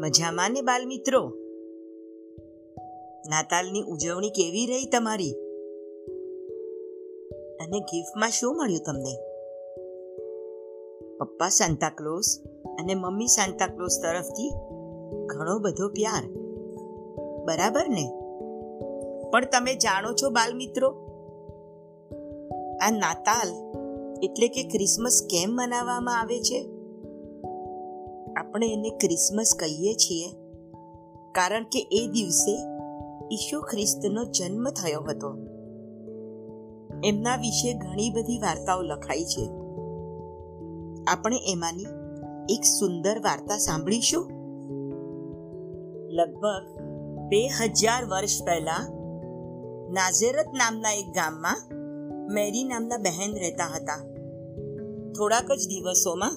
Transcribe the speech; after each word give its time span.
મજામાં 0.00 0.50
ને 0.50 0.62
બાલમિત્રો. 0.62 1.32
નાતાલની 3.30 3.82
ઉજવણી 3.82 4.30
કેવી 4.30 4.66
રહી 4.66 4.86
તમારી? 4.86 5.32
અને 7.60 7.80
ગિફ્ટમાં 7.80 8.28
શું 8.28 8.56
મળ્યું 8.56 8.80
તમને? 8.86 9.16
પપ્પા 11.18 11.48
સાન્તાક્લોઝ 11.48 12.24
અને 12.78 12.94
મમ્મી 12.94 13.26
સાન્તાક્લોઝ 13.26 14.02
તરફથી 14.02 14.50
ઘણો 15.26 15.58
બધો 15.58 15.88
પ્યાર. 15.88 16.26
બરાબર 17.44 17.88
ને? 17.88 18.12
પણ 19.30 19.44
તમે 19.44 19.74
જાણો 19.74 20.12
છો 20.12 20.30
બાલમિત્રો, 20.30 20.88
આ 22.82 22.90
નાતાલ 22.90 23.48
એટલે 24.22 24.48
કે 24.48 24.62
ક્રિસમસ 24.62 25.22
કેમ 25.30 25.50
મનાવવામાં 25.50 26.20
આવે 26.20 26.40
છે? 26.40 26.79
આપણે 28.50 28.72
એને 28.72 28.90
ક્રિસમસ 28.90 29.52
કહીએ 29.58 29.94
છીએ. 29.94 30.30
કારણ 31.32 31.64
કે 31.64 31.88
એ 31.92 32.08
દિવસે 32.08 32.58
ઈશુ 33.34 33.60
ખ્રિસ્તનો 33.60 34.24
જન્મ 34.24 34.70
થયો 34.70 35.00
હતો. 35.00 35.36
એમના 37.04 37.36
વિશે 37.36 37.74
ઘણી 37.74 38.10
બધી 38.10 38.38
વાર્તાઓ 38.38 38.82
લખાઈ 38.82 39.24
છે. 39.24 39.46
આપણે 41.06 41.36
એમાંની 41.52 41.82
એક 42.54 42.64
સુંદર 42.64 43.18
વાર્તા 43.18 43.58
સાંભળીશું. 43.58 44.30
લગભગ 46.10 46.80
બે 47.28 47.48
હજાર 47.48 48.04
વર્ષ 48.04 48.44
પહેલા 48.44 48.88
નાઝેરત 49.90 50.46
નામના 50.46 50.92
એક 50.92 51.06
ગામમાં 51.06 51.74
મેરી 52.34 52.64
નામના 52.64 52.96
બહેન 52.96 53.34
રહેતા 53.34 53.64
હતા. 53.64 54.04
થોડાક 55.12 55.52
જ 55.52 55.68
દિવસોમાં 55.68 56.36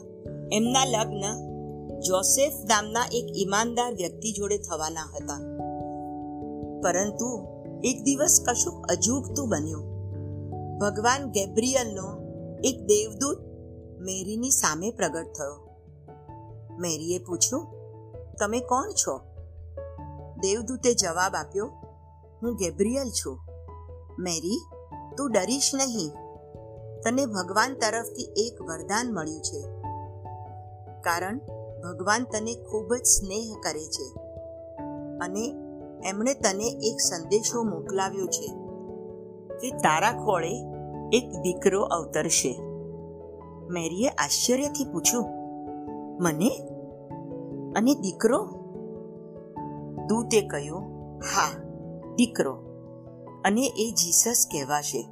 એમના 0.52 0.86
લગ્ન 0.86 1.53
જોસેફ 2.08 2.54
નામના 2.64 3.06
એક 3.12 3.38
ઈમાનદાર 3.38 3.94
વ્યક્તિ 3.94 4.32
જોડે 4.32 4.58
થવાના 4.58 5.02
હતા. 5.02 5.40
પરંતુ 6.82 7.48
એક 7.84 8.04
દિવસ 8.04 8.46
કશુંક 8.48 8.86
અજુગતું 8.92 9.50
બન્યું. 9.50 9.84
ભગવાન 10.80 11.32
ગેબ્રિયલનો 11.32 12.18
એક 12.64 12.86
દેવદૂત 12.86 13.38
મેરીની 14.00 14.52
સામે 14.52 14.92
પ્રગટ 14.92 15.26
થયો. 15.26 15.70
મેરીએ 16.80 17.20
પૂછ્યું, 17.20 17.68
તમે 18.40 18.60
કોણ 18.60 18.90
છો? 18.90 19.20
દેવદૂતે 20.42 20.94
જવાબ 20.94 21.36
આપ્યો, 21.36 21.66
હું 22.44 22.56
ગેબ્રિયલ 22.56 23.10
છું. 23.10 23.40
મેરી, 24.20 24.62
તું 25.18 25.32
ડરીશ 25.32 25.72
નહીં. 25.76 26.10
તને 27.02 27.26
ભગવાન 27.26 27.74
તરફથી 27.74 28.24
એક 28.24 28.62
વરદાન 28.62 29.14
મળ્યું 29.14 29.42
છે. 29.42 29.62
કારણ 31.02 31.40
ભગવાન 31.84 32.24
તને 32.24 32.56
ખૂબ 32.56 32.96
જ 32.96 33.04
સ્નેહ 33.04 33.56
કરે 33.64 33.86
છે. 33.86 34.20
અને 35.26 35.56
એમણે 36.10 36.34
તને 36.34 36.64
એક 36.64 37.00
સંદેશો 37.00 37.64
મોકલાવ્યો 37.64 38.26
છે 38.26 38.48
કે 39.58 39.70
તારા 39.70 40.12
ખોળે 40.12 40.66
એક 41.14 41.30
દીકરો 41.30 41.82
અવતરશે. 41.82 42.62
મેરીએ 43.70 44.08
આશ્ચર્યથી 44.08 44.86
પૂછ્યું, 44.92 45.26
મને? 46.24 46.50
અને 47.76 47.96
દીકરો? 47.96 48.46
દૂતે 50.10 50.42
કહ્યું, 50.42 50.82
હા, 51.20 51.60
દીકરો. 52.16 52.54
અને 53.46 53.62
એ 53.62 53.92
જીસસ 53.92 54.48
કહેવાશે. 54.52 55.10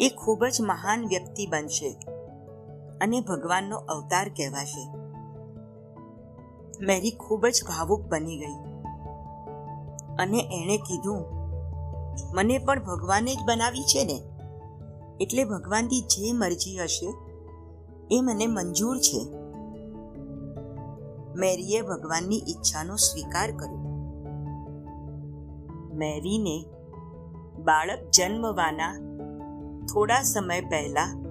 એ 0.00 0.08
ખૂબ 0.08 0.44
જ 0.44 0.60
મહાન 0.60 1.06
વ્યક્તિ 1.06 1.46
બનશે 1.46 1.96
અને 3.00 3.20
ભગવાનનો 3.20 3.76
અવતાર 3.76 4.28
કહેવાશે. 4.28 4.99
મેરી 6.80 7.10
ખૂબ 7.10 7.46
જ 7.46 7.64
ભાવુક 7.68 8.00
બની 8.00 8.38
ગઈ. 8.38 8.70
અને 10.18 10.38
એણે 10.38 10.76
કીધું, 10.76 11.24
મને 12.34 12.58
પણ 12.58 12.84
ભગવાને 12.84 13.34
જ 13.34 13.38
બનાવી 13.46 13.82
છે 13.82 14.04
ને? 14.04 14.22
એટલે 15.20 15.44
ભગવાનની 15.44 16.00
જે 16.00 16.32
મરજી 16.32 16.78
હશે, 16.78 17.14
એ 18.10 18.20
મને 18.20 18.46
મંજૂર 18.46 18.98
છે. 18.98 19.28
મેરીએ 21.34 21.80
ભગવાનની 21.80 22.36
ઈચ્છાનો 22.36 22.96
સ્વીકાર 22.96 23.50
કર્યો. 23.50 23.80
મેરીને 25.94 26.64
બાળક 27.58 27.98
જન્મવાના 28.10 28.94
થોડા 29.92 30.22
સમય 30.22 30.60
પહેલા 30.60 31.22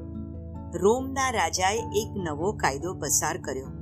રોમના 0.73 1.29
રાજાએ 1.29 1.77
એક 1.77 2.07
નવો 2.15 2.51
કાયદો 2.51 2.93
પસાર 2.93 3.37
કર્યો. 3.37 3.78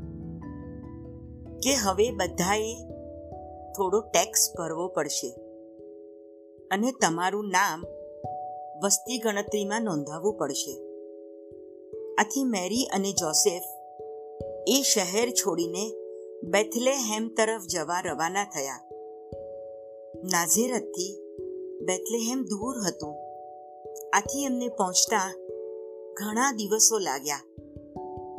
કે 1.63 1.73
હવે 1.73 2.11
બધાએ 2.11 2.75
થોડો 3.77 4.01
ટેક્સ 4.01 4.57
ભરવો 4.57 4.87
પડશે. 4.87 5.35
અને 6.71 6.91
તમારું 7.01 7.49
નામ 7.49 7.85
વસ્તી 8.83 9.17
ગણતરીમાં 9.17 9.81
નોંધાવવું 9.81 10.37
પડશે. 10.37 10.73
આથી 12.15 12.43
મેરી 12.43 12.85
અને 12.85 13.11
જોસેફ 13.11 13.63
એ 14.67 14.81
શહેર 14.81 15.31
છોડીને 15.31 15.91
બેથલેહેમ 16.43 17.27
તરફ 17.27 17.61
જવા 17.61 18.01
રવાના 18.01 18.43
થયા. 18.43 18.89
નાઝેરતથી 20.23 21.21
બેથલેહેમ 21.81 22.43
દૂર 22.43 22.77
હતું. 22.87 23.15
આથી 24.13 24.43
એમને 24.43 24.67
પહોંચતા 24.67 25.33
ઘણા 26.13 26.51
દિવસો 26.51 26.97
લાગ્યા. 26.97 27.37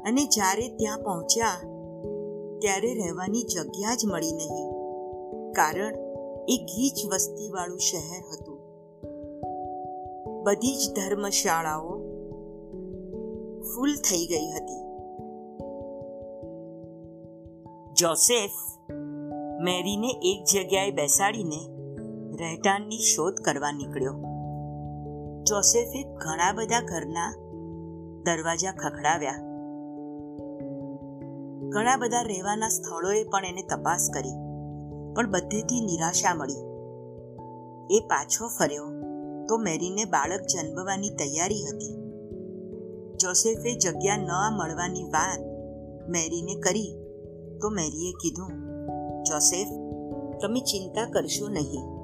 અને 0.07 0.25
જ્યારે 0.25 0.69
ત્યાં 0.69 0.99
પહોંચ્યા 0.99 1.78
ત્યારે 2.59 2.95
રહેવાની 2.95 3.43
જગ્યા 3.43 3.95
જ 3.95 4.07
મળી 4.07 4.33
નહીં. 4.33 4.73
કારણ 5.53 5.95
એ 6.49 6.57
ગીચ 6.57 7.13
વસ્તીવાળું 7.13 7.79
શહેર 7.79 8.23
હતું. 8.35 8.59
બધી 10.43 10.77
જ 10.77 10.95
ધર્મશાળાઓ 10.95 11.89
ફૂલ 13.63 13.95
થઈ 13.95 14.27
ગઈ 14.27 14.51
હતી. 14.51 14.89
જોસેફ 17.93 18.51
મેરીને 19.61 20.09
એક 20.09 20.45
જગ્યાએ 20.55 20.91
બેસાડીને 20.91 21.69
રહેઠાણની 22.39 22.99
શોધ 22.99 23.35
કરવા 23.35 23.73
નીકળ્યો. 23.73 24.13
જોસેફે 25.43 26.03
ઘણા 26.03 26.53
બધા 26.53 26.81
ઘરના 26.81 27.37
દરવાજા 28.25 28.73
ખખડાવ્યા. 28.73 29.48
ઘણા 31.69 31.97
બધા 31.97 32.23
રહેવાના 32.23 32.69
સ્થળોએ 32.69 33.25
પણ 33.25 33.45
એને 33.45 33.63
તપાસ 33.63 34.09
કરી. 34.15 34.33
પણ 35.15 35.31
બધેથી 35.31 35.81
નિરાશા 35.81 36.35
મળી. 36.35 36.55
એ 37.97 38.01
પાછો 38.01 38.49
ફર્યો 38.49 38.85
તો 39.49 39.59
મેરીને 39.59 40.05
બાળક 40.05 40.41
જન્મવાની 40.41 41.11
તૈયારી 41.11 41.65
હતી. 41.65 41.95
જોસેફે 43.17 43.79
જગ્યા 43.79 44.17
ન 44.17 44.57
મળવાની 44.57 45.05
વાત 45.05 45.41
મેરીને 46.09 46.55
કરી 46.55 46.97
તો 47.63 47.71
મેરીએ 47.71 48.13
કીધું, 48.13 48.51
જોસેફ, 49.23 49.69
તમે 50.43 50.61
ચિંતા 50.61 51.11
કરશો 51.11 51.49
નહીં. 51.49 51.99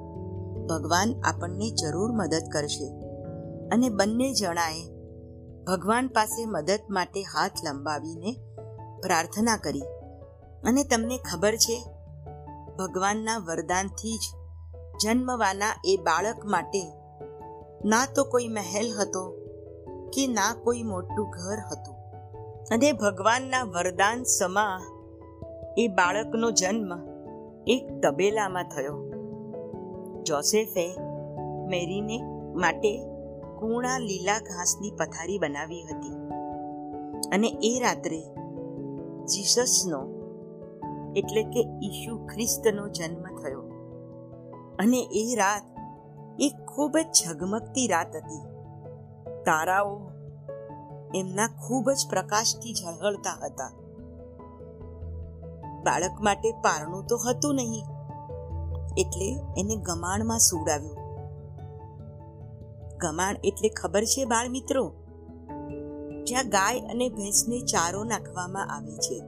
ભગવાન 0.67 1.21
આપણને 1.21 1.69
જરૂર 1.69 2.11
મદદ 2.11 2.43
કરશે. 2.51 2.87
અને 3.65 3.89
બંને 3.89 4.33
જણાએ 4.33 4.95
ભગવાન 5.67 6.07
પાસે 6.07 6.45
મદદ 6.45 6.79
માટે 6.89 7.21
હાથ 7.21 7.51
લંબાવીને 7.65 8.44
પ્રાર્થના 9.01 9.57
કરી. 9.57 9.83
અને 10.63 10.83
તમને 10.83 11.17
ખબર 11.17 11.55
છે, 11.55 11.83
ભગવાનના 12.77 13.37
વરદાનથી 13.37 14.17
જ 14.17 14.21
જન્મવાના 15.03 15.81
એ 15.85 15.97
બાળક 15.97 16.45
માટે 16.45 16.91
ના 17.85 18.05
તો 18.15 18.23
કોઈ 18.23 18.47
મહેલ 18.47 18.91
હતો 19.01 19.31
કે 20.13 20.27
ના 20.27 20.55
કોઈ 20.63 20.83
મોટું 20.83 21.29
ઘર 21.29 21.57
હતું. 21.71 21.95
અને 22.71 22.91
ભગવાનના 22.91 23.63
વરદાન 23.63 24.23
સમા 24.23 24.81
એ 25.77 25.87
બાળકનો 25.87 26.51
જન્મ 26.51 27.15
એક 27.67 27.99
તબેલામાં 28.03 28.63
થયો. 28.63 29.11
જોસેફે 30.23 30.97
મેરીને 31.67 32.21
માટે 32.55 32.97
કૂણા 33.59 33.99
લીલા 33.99 34.39
ઘાસની 34.39 34.91
પથારી 34.91 35.39
બનાવી 35.39 35.83
હતી. 35.83 36.15
અને 37.29 37.47
એ 37.63 37.79
રાત્રે 37.79 38.23
જીસસનો 39.25 39.99
એટલે 41.15 41.43
કે 41.43 41.61
ઈશુ 41.83 42.17
ખ્રિસ્તનો 42.25 42.87
જન્મ 42.89 43.25
થયો. 43.35 43.61
અને 44.79 44.99
એ 45.11 45.35
રાત 45.35 45.65
એક 46.39 46.55
ખૂબ 46.65 46.97
જ 46.97 47.05
ઝગમગતી 47.23 47.87
રાત 47.87 48.15
હતી. 48.15 48.43
તારાઓ 49.45 49.95
એમના 51.15 51.47
ખૂબ 51.47 51.91
જ 51.91 52.07
પ્રકાશથી 52.09 52.73
ઝળહળતા 52.73 53.37
હતા. 53.45 53.71
બાળક 55.83 56.21
માટે 56.21 56.51
પારણું 56.51 57.07
તો 57.07 57.17
હતું 57.29 57.55
નહીં, 57.55 57.85
એટલે 58.97 59.29
એને 59.57 59.75
ગમાણમાં 59.75 60.39
સુડાવ્યું 60.39 61.05
ગમાણ 62.97 63.35
એટલે 63.43 63.69
ખબર 63.69 64.03
છે 64.03 64.25
બાળ 64.25 64.49
મિત્રો 64.49 64.83
જ્યાં 66.25 66.49
ગાય 66.49 66.79
અને 66.79 67.09
ભેંસને 67.09 67.59
ચારો 67.59 68.03
નાખવામાં 68.03 68.67
આવે 68.75 68.91
છે. 68.91 69.19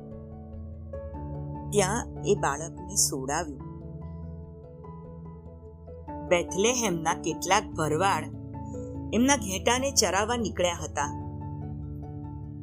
ત્યાં 1.72 2.08
એ 2.26 2.36
બાળકને 2.36 2.96
સોડાવ્યું. 2.96 3.60
બેથલેહેમના 6.28 7.14
કેટલાક 7.14 7.64
ભરવાડ 7.64 8.24
એમના 9.14 9.36
ઘેટાને 9.36 9.92
ચરાવવા 9.92 10.38
નીકળ્યા 10.38 10.84
હતા. 10.84 11.24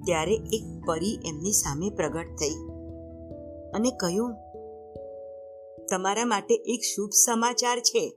ત્યારે 0.07 0.35
એક 0.35 0.65
પરી 0.87 1.21
એમની 1.27 1.53
સામે 1.53 1.91
પ્રગટ 1.91 2.27
થઈ 2.41 2.55
અને 3.75 3.91
કહ્યું, 3.91 4.35
તમારા 5.91 6.25
માટે 6.25 6.55
એક 6.55 6.81
શુભ 6.81 7.11
સમાચાર 7.11 7.81
છે. 7.81 8.11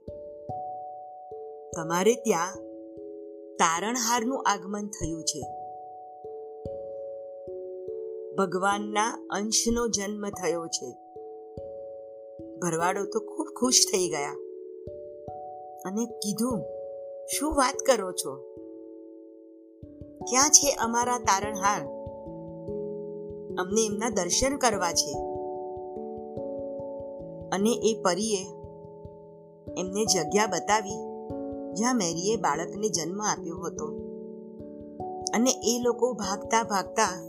તમારે 1.76 2.14
ત્યાં 2.14 2.54
તારણહારનું 3.54 4.44
આગમન 4.46 4.86
થયું 4.86 5.22
છે. 5.22 5.57
ભગવાનના 8.38 9.26
અંશનો 9.30 9.88
જન્મ 9.88 10.28
થયો 10.28 10.66
છે. 10.66 10.90
ભરવાડો 12.58 13.04
તો 13.04 13.20
ખૂબ 13.20 13.46
ખુશ 13.60 13.80
થઈ 13.92 14.08
ગયા. 14.08 14.32
અને 15.84 16.06
કીધું, 16.06 16.60
શું 17.26 17.52
વાત 17.56 17.74
કરો 17.86 18.12
છો? 18.12 18.36
ક્યાં 20.18 20.50
છે 20.50 20.74
અમારા 20.74 21.18
તારણહાર? 21.18 21.80
અમને 23.58 23.86
એમના 23.86 24.08
દર્શન 24.08 24.56
કરવા 24.56 24.92
છે. 24.92 25.12
અને 27.48 27.70
એ 27.70 28.02
પરીએ 28.02 28.44
એમને 29.80 30.04
જગ્યા 30.04 30.46
બતાવી, 30.46 30.96
જ્યાં 31.74 31.96
મેરીએ 31.96 32.36
બાળકને 32.36 32.88
જન્મ 32.88 33.22
આપ્યો 33.22 33.56
હતો. 33.56 33.86
અને 35.34 35.50
એ 35.50 35.80
લોકો 35.82 36.12
ભાગતા 36.12 36.62
ભાગતા 36.62 37.27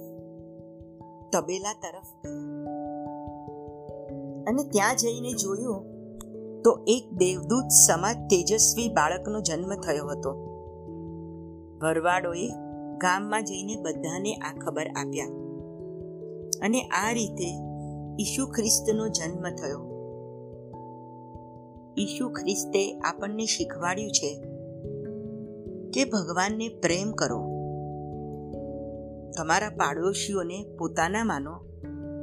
તબેલા 1.31 1.74
તરફ 1.74 2.28
અને 4.48 4.64
ત્યાં 4.64 4.96
જઈને 4.96 5.34
જોયું 5.34 6.00
તો 6.62 6.84
એક 6.88 7.14
દેવદૂત 7.14 7.68
સમાજ 7.88 8.16
તેજસ્વી 8.16 8.90
બાળકનો 8.90 9.42
જન્મ 9.42 9.76
થયો 9.76 10.08
હતો. 10.08 10.31
ભરવાડોએ 11.81 12.48
ગામમાં 12.98 13.44
જઈને 13.44 13.76
બધાને 13.76 14.34
આ 14.34 14.58
ખબર 14.60 14.88
આપ્યા. 14.88 15.26
અને 16.62 16.81
આ 16.81 17.12
રીતે 17.12 17.60
ઈસુ 18.22 18.48
ખ્રિસ્તનો 18.48 19.08
જન્મ 19.08 19.56
થયો. 19.56 19.90
ઈસુ 21.98 22.30
ખ્રિસ્તે 22.30 23.00
આપણને 23.00 23.46
શીખવાડ્યું 23.46 24.12
છે 24.12 24.42
કે 25.94 26.06
ભગવાનને 26.06 26.70
પ્રેમ 26.70 27.12
કરો. 27.12 27.58
તમારા 29.39 29.69
પાડોશીઓને 29.69 30.65
પોતાના 30.80 31.24
માનો 31.24 31.51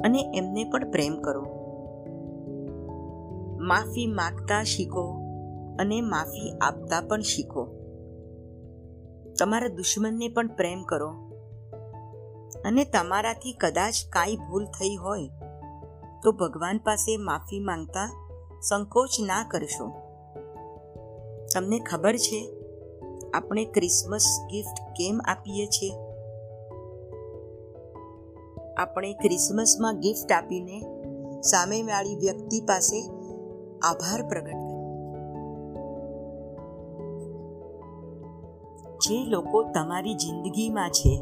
અને 0.05 0.33
એમને 0.35 0.65
પણ 0.65 0.91
પ્રેમ 0.91 1.21
કરો. 1.21 1.43
માફી 3.61 4.07
માગતા 4.07 4.63
શીખો 4.63 5.03
અને 5.79 6.01
માફી 6.01 6.59
આપતા 6.61 7.01
પણ 7.01 7.21
શીખો. 7.21 7.65
તમારા 9.39 9.69
દુશ્મનને 9.69 10.29
પણ 10.29 10.49
પ્રેમ 10.49 10.83
કરો 10.83 11.09
અને 12.65 12.85
તમારાથી 12.85 13.53
કદાચ 13.53 13.95
કાંઈ 14.13 14.37
ભૂલ 14.37 14.65
થઈ 14.65 14.97
હોય 14.97 15.29
તો 16.23 16.33
ભગવાન 16.33 16.79
પાસે 16.79 17.17
માફી 17.17 17.61
માંગતા 17.61 18.31
સંકોચ 18.63 19.11
ના 19.21 19.49
કરશો. 19.51 19.89
તમને 21.55 21.79
ખબર 21.79 22.17
છે, 22.17 22.53
આપણે 23.35 23.65
ક્રિસમસ 23.65 24.41
ગિફ્ટ 24.51 24.79
કેમ 24.91 25.21
આપીએ 25.25 25.67
છીએ? 25.67 26.06
આપણે 28.77 29.13
ક્રિસમસમાં 29.13 29.99
ગિફ્ટ 29.99 30.33
આપીને 30.33 30.81
સામેવાળી 31.41 32.17
વ્યક્તિ 32.17 32.61
પાસે 32.61 33.09
આભાર 33.83 34.29
પ્રગટ 34.29 34.47
કરીએ. 34.47 34.77
જે 38.97 39.25
લોકો 39.25 39.63
તમારી 39.63 40.15
જિંદગીમાં 40.15 40.91
છે, 40.91 41.21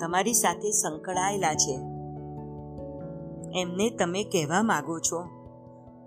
તમારી 0.00 0.32
સાથે 0.32 0.70
સંકળાયેલા 0.70 1.54
છે, 1.54 1.74
એમને 3.60 3.90
તમે 3.90 4.24
કહેવા 4.24 4.62
માગો 4.62 4.98
છો 4.98 5.22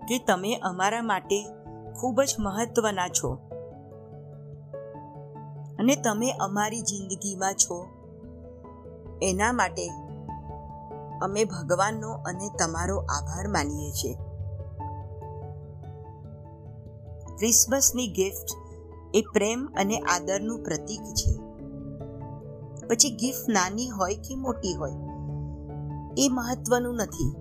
કે 0.08 0.18
તમે 0.18 0.54
અમારા 0.54 1.02
માટે 1.02 1.42
ખૂબ 2.00 2.22
જ 2.22 2.36
મહત્વના 2.38 3.08
છો 3.08 3.34
અને 5.78 5.96
તમે 5.96 6.30
અમારી 6.30 6.80
જિંદગીમાં 6.80 7.52
છો 7.52 7.95
એના 9.22 9.52
માટે 9.52 9.88
અમે 11.22 11.44
ભગવાનનો 11.44 12.12
અને 12.12 12.50
તમારો 12.58 12.98
આભાર 12.98 13.48
માનીએ 13.48 13.90
છીએ. 13.90 14.14
ક્રિસમસની 17.38 18.08
ગિફ્ટ 18.08 18.50
એ 19.14 19.24
પ્રેમ 19.32 19.66
અને 19.66 19.98
આદરનું 19.98 20.64
પ્રતીક 20.64 21.00
છે. 21.00 21.32
પછી 22.88 23.10
ગિફ્ટ 23.10 23.48
નાની 23.48 23.88
હોય 23.88 24.14
કે 24.14 24.34
મોટી 24.34 24.74
હોય, 24.74 24.92
એ 26.18 26.28
મહત્વનું 26.32 26.94
નથી. 26.94 27.36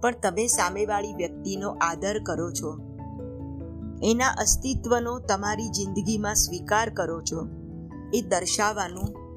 પણ 0.00 0.14
તમે 0.22 0.46
સામેવાળી 0.46 1.14
વ્યક્તિનો 1.14 1.70
આદર 1.70 2.22
કરો 2.22 2.50
છો. 2.50 2.78
એના 4.02 4.28
અસ્તિત્વનો 4.28 5.18
તમારી 5.18 5.68
જિંદગીમાં 5.68 6.34
સ્વીકાર 6.34 6.90
કરો 6.90 7.22
છો. 7.22 7.48
એ 8.14 8.20
દર્શાવવાનું 8.20 9.27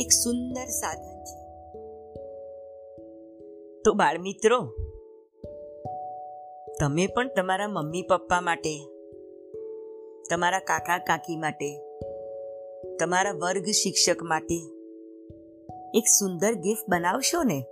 એક 0.00 0.12
સુંદર 0.12 0.66
સાધન 0.66 1.24
છે. 1.24 1.40
તો 3.82 3.92
બાળમિત્રો, 3.92 4.60
તમે 6.80 7.06
પણ 7.06 7.28
તમારા 7.28 7.68
મમ્મી 7.68 8.02
પપ્પા 8.02 8.40
માટે, 8.40 8.78
તમારા 10.30 10.58
કાકા 10.58 10.98
કાકી 10.98 11.36
માટે, 11.36 11.78
તમારા 12.96 13.32
વર્ગ 13.32 13.64
શિક્ષક 13.64 14.22
માટે 14.22 14.54
એક 15.94 16.04
સુંદર 16.18 16.52
ગિફ્ટ 16.54 16.90
બનાવશો 16.90 17.42
ને? 17.42 17.62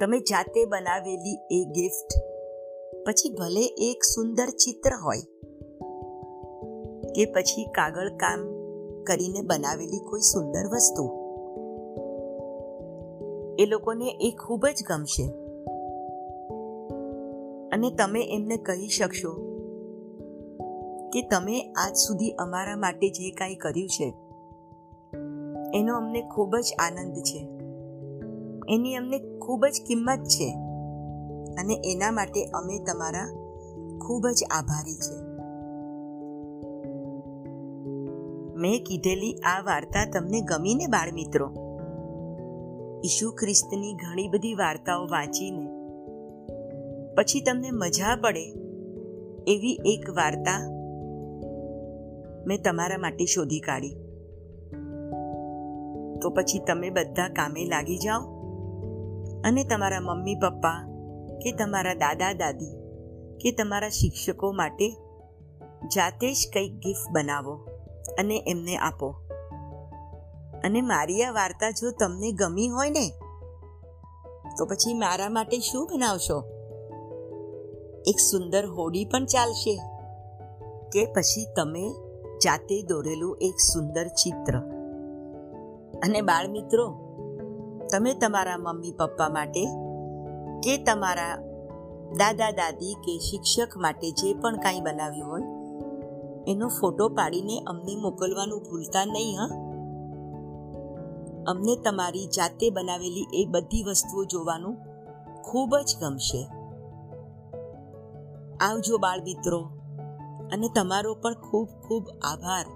તમે 0.00 0.18
જાતે 0.18 0.64
બનાવેલી 0.64 1.60
એ 1.60 1.64
ગિફ્ટ 1.64 2.12
પછી 3.06 3.32
ભલે 3.32 3.90
એક 3.90 4.04
સુંદર 4.04 4.46
ચિત્ર 4.48 4.90
હોય 5.02 5.18
કે 7.12 7.32
પછી 7.32 7.64
કાગળ 7.64 8.08
કામ 8.08 8.63
કરીને 9.06 9.40
બનાવેલી 9.40 9.98
કોઈ 9.98 10.20
સુંદર 10.20 10.66
વસ્તુ. 10.66 11.24
એ 13.58 13.66
લોકોને 13.66 14.10
એ 14.20 14.30
ખૂબ 14.30 14.66
જ 14.66 14.84
ગમશે. 14.88 15.32
અને 17.72 17.90
તમે 17.90 18.24
એમને 18.34 18.56
કહી 18.56 18.88
શકશો 18.88 19.32
કે 21.12 21.22
તમે 21.22 21.72
આજ 21.72 21.96
સુધી 21.96 22.30
અમારા 22.30 22.76
માટે 22.76 23.08
જે 23.08 23.30
કાંઈ 23.30 23.54
કર્યું 23.54 23.88
છે, 23.88 24.14
એનો 25.78 25.96
અમને 25.96 26.22
ખૂબ 26.22 26.56
જ 26.56 26.74
આનંદ 26.78 27.16
છે. 27.16 27.48
એની 28.68 28.94
અમને 28.94 29.38
ખૂબ 29.38 29.66
જ 29.66 29.82
કિંમત 29.86 30.18
છે. 30.18 30.54
અને 31.60 31.74
એના 31.84 32.10
માટે 32.10 32.44
અમે 32.44 32.78
તમારા 32.78 33.28
ખૂબ 34.06 34.28
જ 34.28 34.44
આભારી 34.50 34.94
છે. 34.94 35.33
મેં 38.54 38.84
કીધેલી 38.84 39.34
આ 39.34 39.60
વાર્તા 39.60 40.10
તમને 40.10 40.40
ગમીને 40.40 40.86
બાળમિત્રો? 40.86 41.46
ઈશુ 43.04 43.32
ખ્રિસ્તની 43.32 43.94
ઘણી 43.94 44.28
બધી 44.28 44.54
વાર્તાઓ 44.54 45.06
વાંચીને 45.06 45.68
પછી 47.14 47.40
તમને 47.40 47.70
મજા 47.70 48.16
પડે 48.16 48.44
એવી 49.46 49.80
એક 49.84 50.10
વાર્તા 50.10 50.70
મેં 52.46 52.62
તમારા 52.62 52.98
માટે 52.98 53.24
શોધી 53.24 53.60
કાઢી. 53.60 53.96
તો 56.22 56.30
પછી 56.30 56.58
તમે 56.58 56.90
બધા 56.90 57.28
કામે 57.28 57.64
લાગી 57.64 57.98
જાઓ 57.98 58.20
અને 59.44 59.64
તમારા 59.64 60.00
મમ્મી 60.00 60.34
પપ્પા 60.34 60.90
કે 61.44 61.52
તમારા 61.52 61.94
દાદા 61.94 62.32
દાદી 62.32 62.76
કે 63.36 63.52
તમારા 63.52 63.88
શિક્ષકો 63.88 64.52
માટે 64.52 64.90
જાતે 65.96 66.32
જ 66.32 66.36
કંઈક 66.54 66.72
ગિફ્ટ 66.72 67.12
બનાવો. 67.12 67.73
અને 68.10 68.44
એમને 68.46 68.76
આપો. 68.76 69.14
અને 70.64 70.80
મારી 70.80 71.22
આ 71.22 71.32
વાર્તા 71.32 71.70
જો 71.70 71.90
તમને 71.90 72.32
ગમી 72.32 72.68
હોય 72.68 72.90
ને, 72.90 73.08
તો 74.58 74.66
પછી 74.66 74.94
મારા 74.94 75.28
માટે 75.28 75.58
શું 75.58 75.88
બનાવશો? 75.92 76.42
એક 78.06 78.18
સુંદર 78.18 78.66
હોડી 78.66 79.04
પણ 79.04 79.24
ચાલશે, 79.24 79.80
કે 80.92 81.12
પછી 81.12 81.46
તમે 81.56 81.92
જાતે 82.44 82.82
દોરેલું 82.82 83.36
એક 83.40 83.54
સુંદર 83.60 84.08
ચિત્ર. 84.08 84.58
અને 86.06 86.20
બાળ 86.20 86.48
મિત્રો 86.48 87.00
તમે 87.92 88.14
તમારા 88.14 88.56
મમ્મી 88.58 88.92
પપ્પા 88.92 89.28
માટે 89.28 89.64
કે 90.60 90.84
તમારા 90.84 91.36
દાદા 92.18 92.50
દાદી 92.50 92.94
કે 92.94 93.18
શિક્ષક 93.18 93.76
માટે 93.76 94.10
જે 94.10 94.34
પણ 94.34 94.56
કાંઈ 94.56 94.80
બનાવ્યું 94.80 95.30
હોય 95.30 95.53
એનો 96.48 96.68
ફોટો 96.68 97.08
પાડીને 97.08 97.60
અમને 97.66 97.96
મોકલવાનું 97.96 98.62
ભૂલતા 98.70 99.04
નહીં, 99.04 99.38
હા? 99.38 99.46
અમને 101.48 101.76
તમારી 101.76 102.26
જાતે 102.26 102.70
બનાવેલી 102.70 103.26
એ 103.34 103.46
બધી 103.46 103.82
વસ્તુઓ 103.82 104.24
જોવાનું 104.24 104.76
ખૂબ 105.42 105.76
જ 105.76 105.96
ગમશે. 106.00 106.48
આવજો 108.60 108.98
બાળ 108.98 109.22
મિત્રો 109.22 109.60
અને 110.52 110.68
તમારો 110.68 111.14
પણ 111.14 111.34
ખૂબ 111.34 111.68
ખૂબ 111.68 112.08
આભાર. 112.22 112.66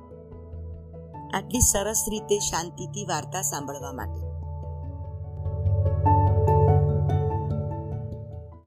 આટલી 1.34 1.60
સરસ 1.60 2.04
રીતે 2.10 2.38
શાંતિથી 2.38 3.04
વાર્તા 3.04 3.42
સાંભળવા 3.42 3.92
માટે. 3.92 4.27